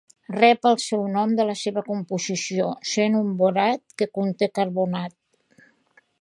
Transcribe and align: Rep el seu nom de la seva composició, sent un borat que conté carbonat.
Rep 0.35 0.63
el 0.69 0.77
seu 0.85 1.01
nom 1.15 1.35
de 1.39 1.43
la 1.49 1.55
seva 1.63 1.83
composició, 1.89 2.71
sent 2.93 3.19
un 3.21 3.29
borat 3.43 3.85
que 4.03 4.09
conté 4.19 4.49
carbonat. 4.61 5.19